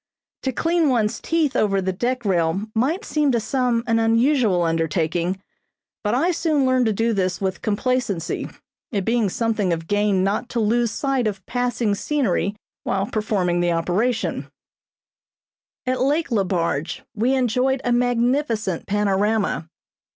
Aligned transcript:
To 0.41 0.51
clean 0.51 0.89
one's 0.89 1.19
teeth 1.21 1.55
over 1.55 1.79
the 1.79 1.93
deck 1.93 2.25
rail 2.25 2.63
might 2.73 3.05
seem 3.05 3.31
to 3.33 3.39
some 3.39 3.83
an 3.85 3.99
unusual 3.99 4.63
undertaking, 4.63 5.39
but 6.03 6.15
I 6.15 6.31
soon 6.31 6.65
learned 6.65 6.87
to 6.87 6.91
do 6.91 7.13
this 7.13 7.39
with 7.39 7.61
complacency, 7.61 8.49
it 8.91 9.05
being 9.05 9.29
something 9.29 9.71
of 9.71 9.85
gain 9.85 10.23
not 10.23 10.49
to 10.49 10.59
lose 10.59 10.89
sight 10.89 11.27
of 11.27 11.45
passing 11.45 11.93
scenery 11.93 12.55
while 12.83 13.05
performing 13.05 13.59
the 13.61 13.73
operation. 13.73 14.49
[Illustration: 15.85 15.85
MILES 15.85 15.97
CANYON.] 15.99 16.01
At 16.01 16.07
Lake 16.09 16.31
La 16.31 16.43
Barge 16.45 17.03
we 17.13 17.35
enjoyed 17.35 17.81
a 17.83 17.91
magnificent 17.91 18.87
panorama. 18.87 19.69